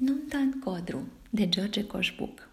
Nunta 0.00 0.38
în 0.38 0.60
codru 0.60 1.08
de 1.30 1.48
George 1.48 1.84
Coșbuc. 1.84 2.48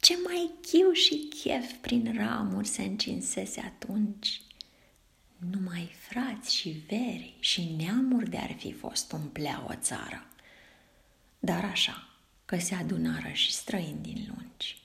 Ce 0.00 0.18
mai 0.24 0.50
chiu 0.62 0.92
și 0.92 1.28
chef 1.42 1.72
prin 1.80 2.14
ramuri 2.16 2.66
se 2.66 2.82
încinsese 2.82 3.60
atunci. 3.60 4.42
Numai 5.50 5.90
frați 6.08 6.54
și 6.54 6.68
veri 6.68 7.36
și 7.38 7.74
neamuri 7.76 8.30
de-ar 8.30 8.52
fi 8.58 8.72
fost 8.72 9.12
umplea 9.12 9.64
o 9.68 9.74
țară. 9.74 10.26
Dar 11.38 11.64
așa, 11.64 12.08
că 12.44 12.58
se 12.58 12.74
adunară 12.74 13.30
și 13.32 13.52
străini 13.52 14.02
din 14.02 14.26
lungi. 14.28 14.82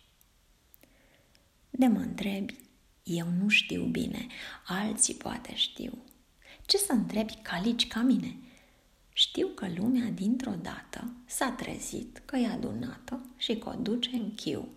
De 1.70 1.88
mă 1.88 2.00
întrebi, 2.00 2.56
eu 3.04 3.28
nu 3.28 3.50
știu 3.50 3.84
bine, 3.84 4.28
alții 4.66 5.14
poate 5.14 5.56
știu. 5.56 6.04
Ce 6.66 6.78
să 6.78 6.92
întrebi 6.92 7.34
calici 7.42 7.88
ca 7.88 8.00
mine– 8.00 8.36
știu 9.22 9.48
că 9.48 9.68
lumea 9.76 10.10
dintr-o 10.10 10.52
dată 10.52 11.14
s-a 11.26 11.52
trezit 11.52 12.22
că 12.26 12.36
e 12.36 12.48
adunată 12.48 13.26
și 13.38 13.58
că 13.58 13.70
o 13.70 13.74
duce 13.74 14.10
în 14.16 14.36
chiu. 14.36 14.68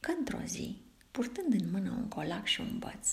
Că 0.00 0.10
într-o 0.18 0.40
zi, 0.46 0.76
purtând 1.10 1.52
în 1.52 1.70
mână 1.70 1.90
un 1.90 2.08
colac 2.08 2.46
și 2.46 2.60
un 2.60 2.78
băț, 2.78 3.08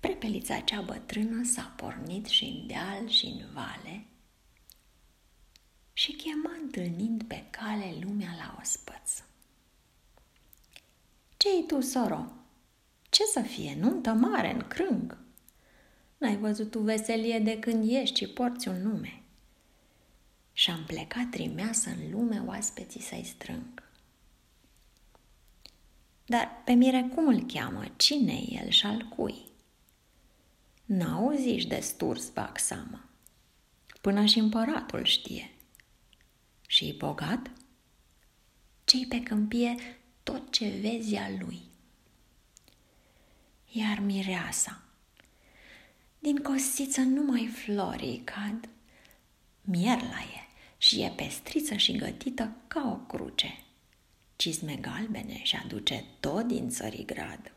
prepelița 0.00 0.58
cea 0.58 0.80
bătrână 0.80 1.44
s-a 1.44 1.74
pornit 1.76 2.26
și 2.26 2.44
în 2.44 2.66
deal 2.66 3.08
și 3.08 3.26
în 3.26 3.52
vale 3.52 4.06
și 5.92 6.12
chema 6.12 6.50
întâlnind 6.62 7.22
pe 7.22 7.46
cale 7.50 7.96
lumea 8.00 8.34
la 8.36 8.56
ospăț. 8.60 9.22
Ce-i 11.36 11.64
tu, 11.66 11.80
soro? 11.80 12.32
Ce 13.10 13.22
să 13.24 13.40
fie, 13.40 13.76
nuntă 13.80 14.12
mare 14.12 14.52
în 14.52 14.68
crâng?" 14.68 15.23
N-ai 16.24 16.36
văzut 16.36 16.70
tu 16.70 16.78
veselie 16.78 17.38
de 17.38 17.58
când 17.58 17.90
ești 17.90 18.18
și 18.18 18.26
porți 18.26 18.68
un 18.68 18.82
nume. 18.82 19.22
Și-am 20.52 20.84
plecat 20.84 21.30
trimeasă 21.30 21.90
în 21.90 22.10
lume 22.10 22.42
oaspeții 22.46 23.00
să-i 23.00 23.24
strâng. 23.24 23.82
Dar 26.26 26.62
pe 26.64 26.72
mire 26.72 27.10
cum 27.14 27.28
îl 27.28 27.42
cheamă? 27.46 27.84
cine 27.96 28.32
e 28.32 28.62
el 28.62 28.68
și 28.68 28.86
al 28.86 29.02
cui? 29.02 29.34
N-auziși 30.84 31.66
de 31.66 31.80
sturs 31.80 32.28
bag 32.28 32.58
seama. 32.58 33.04
Până 34.00 34.24
și 34.24 34.38
împăratul 34.38 35.04
știe. 35.04 35.50
Și 36.66 36.94
bogat? 36.98 37.50
Cei 38.84 39.06
pe 39.06 39.22
câmpie 39.22 39.74
tot 40.22 40.52
ce 40.52 40.68
vezi 40.68 41.16
a 41.16 41.30
lui. 41.40 41.60
Iar 43.70 43.98
mireasa, 43.98 44.82
din 46.24 46.36
cosiță 46.36 47.00
numai 47.00 47.46
florii 47.46 48.22
cad. 48.24 48.68
Mierla 49.60 50.20
e 50.20 50.46
și 50.78 51.02
e 51.02 51.12
pestriță 51.16 51.74
și 51.74 51.96
gătită 51.96 52.56
ca 52.66 52.90
o 52.90 53.16
cruce. 53.16 53.64
Cizme 54.36 54.74
galbene 54.74 55.40
și 55.42 55.56
aduce 55.56 56.04
tot 56.20 56.46
din 56.46 56.68
țărigrad. 56.68 57.52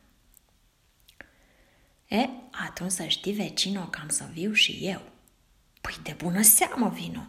E, 2.07 2.29
atunci 2.51 2.91
să 2.91 3.05
știi, 3.07 3.33
vecino, 3.33 3.85
că 3.85 3.99
am 4.01 4.09
să 4.09 4.29
viu 4.33 4.53
și 4.53 4.79
eu. 4.81 5.01
Păi 5.81 5.95
de 6.03 6.15
bună 6.17 6.41
seamă 6.41 6.89
vino! 6.89 7.27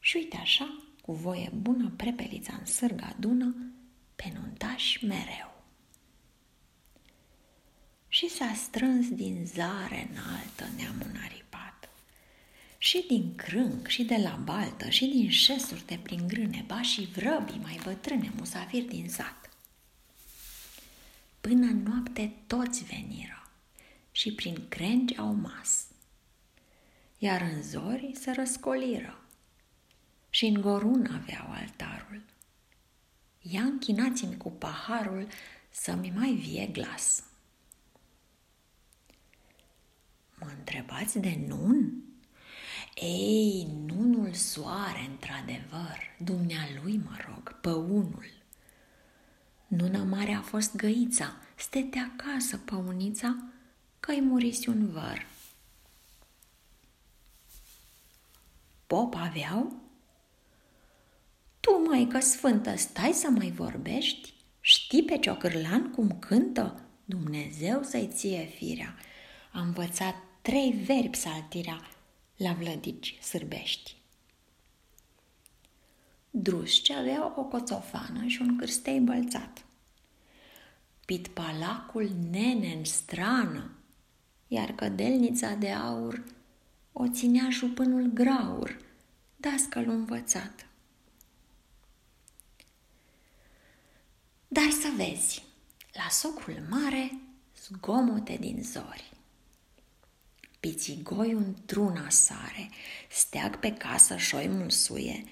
Și 0.00 0.16
uite 0.16 0.36
așa, 0.36 0.82
cu 1.00 1.12
voie 1.12 1.50
bună, 1.54 1.92
prepelița 1.96 2.54
în 2.58 2.66
sârga 2.66 3.06
adună, 3.16 3.54
pe 4.16 4.32
nuntaș 4.34 5.00
mereu 5.00 5.51
și 8.14 8.28
s-a 8.28 8.54
strâns 8.54 9.08
din 9.08 9.46
zare 9.46 10.08
înaltă 10.10 10.64
neamul 10.76 11.20
aripat. 11.24 11.88
Și 12.78 13.04
din 13.08 13.34
crâng, 13.34 13.86
și 13.86 14.04
de 14.04 14.16
la 14.16 14.40
baltă, 14.44 14.88
și 14.88 15.06
din 15.06 15.30
șesuri 15.30 15.86
de 15.86 15.98
prin 16.02 16.26
grâne, 16.26 16.64
ba 16.66 16.82
și 16.82 17.08
vrăbii 17.14 17.60
mai 17.62 17.80
bătrâne, 17.84 18.32
musafiri 18.36 18.84
din 18.84 19.08
sat. 19.08 19.50
Până 21.40 21.66
în 21.66 21.82
noapte 21.82 22.32
toți 22.46 22.84
veniră 22.84 23.50
și 24.10 24.32
prin 24.32 24.68
crengi 24.68 25.16
au 25.16 25.34
mas, 25.34 25.86
iar 27.18 27.40
în 27.40 27.62
zori 27.62 28.12
se 28.14 28.30
răscoliră 28.30 29.20
și 30.30 30.46
în 30.46 30.60
gorun 30.60 31.20
aveau 31.20 31.50
altarul. 31.50 32.22
Ia 33.40 33.62
închinați-mi 33.62 34.36
cu 34.36 34.50
paharul 34.50 35.28
să-mi 35.70 36.12
mai 36.16 36.32
vie 36.32 36.66
glas. 36.66 37.22
Mă 40.42 40.51
întrebați 40.62 41.18
de 41.18 41.38
nun? 41.46 42.02
Ei, 42.94 43.68
nunul 43.86 44.32
soare, 44.32 45.06
într-adevăr, 45.10 45.98
dumnealui, 46.18 47.00
mă 47.04 47.16
rog, 47.28 47.60
păunul. 47.60 48.30
Nuna 49.66 50.02
mare 50.02 50.32
a 50.32 50.40
fost 50.40 50.76
găița, 50.76 51.36
stete 51.56 51.98
acasă, 51.98 52.56
păunița, 52.56 53.44
că-i 54.00 54.20
murisi 54.20 54.68
un 54.68 54.90
văr. 54.90 55.26
Pop 58.86 59.14
aveau? 59.14 59.80
Tu, 61.60 61.82
măică 61.88 62.20
sfântă, 62.20 62.76
stai 62.76 63.12
să 63.12 63.30
mai 63.30 63.50
vorbești? 63.50 64.34
Știi 64.60 65.04
pe 65.04 65.18
ciocârlan 65.18 65.90
cum 65.90 66.18
cântă? 66.18 66.80
Dumnezeu 67.04 67.82
să-i 67.82 68.10
ție 68.12 68.44
firea. 68.44 68.94
A 69.52 69.60
învățat 69.60 70.14
trei 70.42 70.72
verbi 70.72 71.16
saltirea 71.16 71.90
la 72.36 72.52
vlădici 72.52 73.18
sârbești. 73.20 73.96
Drusce 76.30 76.94
avea 76.94 77.32
o 77.36 77.42
coțofană 77.42 78.26
și 78.26 78.42
un 78.42 78.56
cârstei 78.56 79.00
bălțat. 79.00 79.64
Pit 81.04 81.28
palacul 81.28 82.10
nene 82.30 82.72
în 82.72 82.84
strană, 82.84 83.70
iar 84.48 84.72
cădelnița 84.72 85.54
de 85.54 85.70
aur 85.70 86.24
o 86.92 87.08
ținea 87.08 87.48
jupânul 87.50 88.10
graur, 88.14 88.78
dascăl 89.36 89.88
învățat. 89.88 90.66
Dar 94.48 94.70
să 94.70 94.88
vezi, 94.96 95.44
la 95.92 96.08
socul 96.10 96.66
mare, 96.68 97.20
zgomote 97.56 98.36
din 98.40 98.62
zori 98.62 99.11
pițigoi 100.62 101.34
un 101.34 101.54
truna 101.66 102.08
sare, 102.08 102.70
steag 103.10 103.58
pe 103.58 103.72
casă 103.72 104.16
șoi 104.16 104.48
mulsuie, 104.48 105.24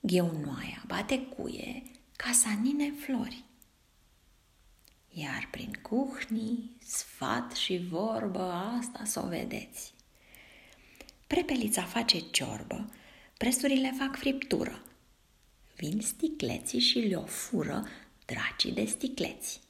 gheunoaia 0.00 0.84
bate 0.86 1.18
cuie, 1.18 1.82
casa 2.16 2.58
nine 2.62 2.92
flori. 3.00 3.44
Iar 5.10 5.48
prin 5.50 5.72
cuhnii, 5.82 6.76
sfat 6.84 7.52
și 7.52 7.86
vorbă 7.90 8.52
asta 8.78 9.04
să 9.04 9.22
o 9.24 9.28
vedeți. 9.28 9.92
Prepelița 11.26 11.82
face 11.82 12.18
ciorbă, 12.18 12.90
presurile 13.36 13.94
fac 13.98 14.16
friptură. 14.16 14.82
Vin 15.76 16.00
sticleții 16.00 16.80
și 16.80 16.98
le-o 16.98 17.24
fură 17.24 17.86
dracii 18.26 18.72
de 18.72 18.84
sticleți. 18.84 19.60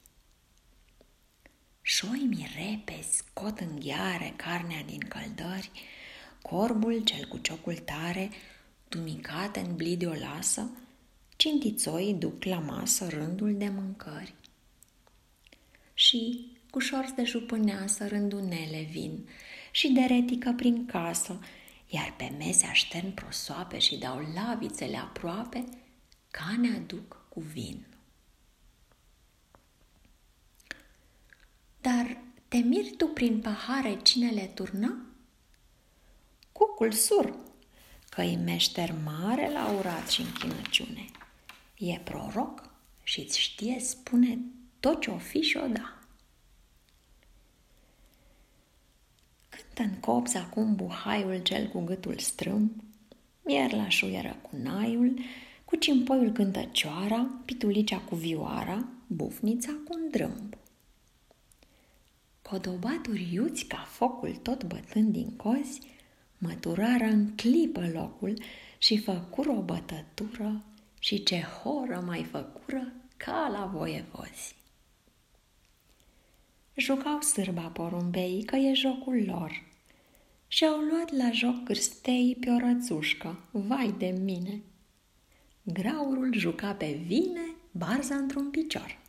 Șoimii 1.91 2.49
repezi 2.55 3.15
scot 3.17 3.59
în 3.59 3.79
gheare 3.79 4.33
carnea 4.35 4.83
din 4.83 4.99
căldări, 4.99 5.71
corbul 6.41 7.03
cel 7.03 7.25
cu 7.27 7.37
ciocul 7.37 7.75
tare, 7.75 8.29
tumicat 8.89 9.55
în 9.55 9.75
blide 9.75 10.05
o 10.05 10.13
lasă, 10.13 10.69
cintițoii 11.35 12.13
duc 12.13 12.43
la 12.43 12.59
masă 12.59 13.07
rândul 13.07 13.57
de 13.57 13.69
mâncări. 13.69 14.33
Și 15.93 16.51
cu 16.69 16.79
șorți 16.79 17.15
de 17.15 17.23
jupâneasă 17.23 18.07
rândunele 18.07 18.87
vin 18.91 19.29
și 19.71 19.87
de 19.87 20.01
retică 20.01 20.53
prin 20.55 20.85
casă, 20.85 21.39
iar 21.87 22.13
pe 22.17 22.33
mese 22.37 22.65
aștern 22.65 23.13
prosoape 23.13 23.79
și 23.79 23.97
dau 23.97 24.27
lavițele 24.33 24.97
aproape, 24.97 25.63
ca 26.31 26.55
ne 26.59 26.75
aduc 26.75 27.25
cu 27.29 27.39
vin. 27.39 27.85
Dar 31.89 32.17
te 32.47 32.57
miri 32.57 32.93
tu 32.97 33.07
prin 33.07 33.39
pahare 33.41 33.99
cine 34.01 34.29
le 34.29 34.51
turnă? 34.53 35.05
Cucul 36.51 36.91
sur, 36.91 37.35
că-i 38.09 38.35
meșter 38.35 38.95
mare 39.03 39.51
la 39.51 39.71
urat 39.71 40.09
și 40.09 40.21
închinăciune. 40.21 41.05
E 41.77 41.99
proroc 42.03 42.69
și-ți 43.03 43.39
știe 43.39 43.79
spune 43.79 44.39
tot 44.79 45.01
ce-o 45.01 45.17
fi 45.17 45.41
și-o 45.41 45.67
da. 45.67 45.99
Cântă 49.49 49.81
în 49.93 49.99
copți 49.99 50.37
acum 50.37 50.75
buhaiul 50.75 51.41
cel 51.41 51.67
cu 51.67 51.79
gâtul 51.79 52.17
strâm, 52.17 52.83
iar 53.47 53.73
la 53.73 53.89
șuieră 53.89 54.37
cu 54.41 54.49
naiul, 54.55 55.19
cu 55.65 55.75
cimpoiul 55.75 56.31
cântă 56.31 56.69
cioara, 56.71 57.41
pitulicea 57.45 57.99
cu 57.99 58.15
vioara, 58.15 58.87
bufnița 59.07 59.71
cu 59.71 59.93
un 59.93 60.09
drâmb. 60.09 60.57
Podobaturi 62.49 63.33
iuți 63.33 63.65
ca 63.65 63.77
focul 63.77 64.35
tot 64.35 64.63
bătând 64.63 65.13
din 65.13 65.35
cozi, 65.35 65.81
Măturară 66.37 67.03
în 67.03 67.35
clipă 67.35 67.89
locul 67.93 68.41
și 68.77 68.97
făcură 68.97 69.49
o 69.49 69.61
bătătură 69.61 70.63
și 70.99 71.23
ce 71.23 71.41
horă 71.41 72.03
mai 72.05 72.23
făcură 72.23 72.93
ca 73.17 73.49
la 73.51 73.65
voievozi. 73.73 74.55
Jucau 76.75 77.21
sârba 77.21 77.67
porumbeii 77.67 78.43
că 78.43 78.55
e 78.55 78.73
jocul 78.73 79.23
lor 79.25 79.63
și 80.47 80.65
au 80.65 80.79
luat 80.79 81.11
la 81.11 81.31
joc 81.31 81.63
cârstei 81.63 82.37
pe 82.39 82.49
o 82.49 82.57
rățușcă, 82.57 83.39
vai 83.51 83.95
de 83.97 84.19
mine. 84.21 84.61
Graurul 85.63 86.33
juca 86.33 86.73
pe 86.73 86.99
vine, 87.05 87.55
barza 87.71 88.15
într-un 88.15 88.49
picior. 88.49 88.99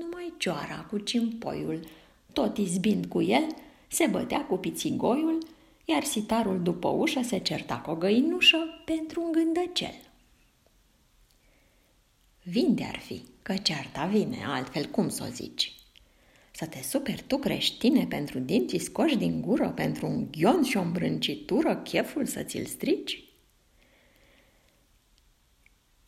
Numai 0.00 0.32
cioara 0.36 0.86
cu 0.90 0.98
cimpoiul, 0.98 1.80
tot 2.32 2.58
izbind 2.58 3.06
cu 3.06 3.22
el, 3.22 3.46
se 3.88 4.06
bătea 4.06 4.46
cu 4.46 4.56
pițigoiul, 4.56 5.38
iar 5.84 6.04
sitarul 6.04 6.62
după 6.62 6.88
ușă 6.88 7.20
se 7.22 7.38
certa 7.38 7.78
cu 7.78 7.90
o 7.90 7.94
găinușă 7.94 8.82
pentru 8.84 9.22
un 9.22 9.32
gândăcel. 9.32 9.94
Vinde 12.42 12.84
ar 12.84 12.98
fi, 12.98 13.22
că 13.42 13.56
cearta 13.56 14.06
vine, 14.06 14.44
altfel 14.46 14.84
cum 14.84 15.08
să 15.08 15.26
o 15.28 15.32
zici? 15.32 15.74
Să 16.50 16.66
te 16.66 16.82
superi 16.82 17.24
tu 17.26 17.38
creștine 17.38 18.06
pentru 18.06 18.38
dinții 18.38 18.78
scoși 18.78 19.16
din 19.16 19.40
gură, 19.40 19.68
pentru 19.68 20.06
un 20.06 20.30
ghion 20.30 20.62
și 20.62 20.76
o 20.76 20.80
îmbrâncitură, 20.80 21.76
cheful 21.76 22.26
să 22.26 22.42
ți-l 22.42 22.64
strici? 22.64 23.24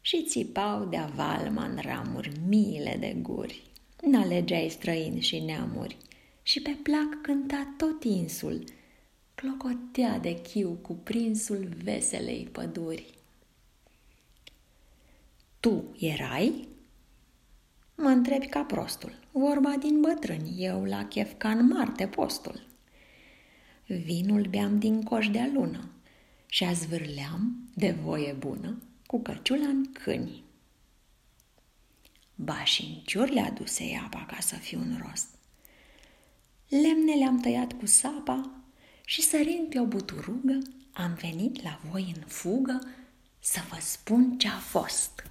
Și 0.01 0.25
țipau 0.25 0.85
de 0.85 0.97
avalma 0.97 1.65
în 1.65 1.79
ramuri 1.83 2.33
miile 2.47 2.97
de 3.01 3.17
guri. 3.21 3.72
N-alegeai 4.07 4.69
străini 4.69 5.21
și 5.21 5.39
neamuri 5.39 5.97
și 6.43 6.63
pe 6.63 6.79
plac 6.83 7.21
cânta 7.23 7.75
tot 7.77 8.05
insul, 8.05 8.65
clocotea 9.35 10.19
de 10.19 10.41
chiu 10.41 10.71
cu 10.71 10.93
prinsul 10.93 11.69
veselei 11.83 12.49
păduri. 12.53 13.15
Tu 15.61 15.85
erai? 15.99 16.69
Mă 17.97 18.09
întrebi 18.09 18.47
ca 18.47 18.63
prostul, 18.63 19.19
vorba 19.33 19.71
din 19.71 20.01
bătrâni, 20.01 20.65
eu 20.65 20.85
la 20.85 21.07
chef 21.07 21.33
ca 21.37 21.51
în 21.51 21.67
Marte 21.67 22.07
postul. 22.07 22.67
Vinul 23.87 24.47
beam 24.51 24.79
din 24.79 25.03
coș 25.03 25.29
de 25.29 25.51
lună 25.55 25.91
și 26.47 26.65
azvârleam 26.65 27.69
de 27.75 27.91
voie 27.91 28.33
bună 28.33 28.83
cu 29.07 29.21
căciula 29.21 29.67
în 29.67 29.93
câini. 29.93 30.43
Ba 32.45 32.65
și 32.65 32.83
în 32.83 33.03
ciuri 33.05 33.33
le 33.33 33.41
aduse 33.41 34.01
apa 34.05 34.27
ca 34.29 34.41
să 34.41 34.55
fiu 34.55 34.79
un 34.79 35.01
rost. 35.07 35.29
Lemne 36.69 37.15
le-am 37.15 37.41
tăiat 37.41 37.73
cu 37.73 37.87
sapa 37.87 38.51
și 39.05 39.23
sărind 39.23 39.69
pe 39.69 39.81
o 39.81 39.85
buturugă, 39.85 40.59
am 40.93 41.15
venit 41.21 41.63
la 41.63 41.81
voi 41.91 42.13
în 42.17 42.23
fugă 42.27 42.81
să 43.39 43.61
vă 43.69 43.77
spun 43.81 44.39
ce 44.39 44.49
a 44.49 44.59
fost. 44.59 45.25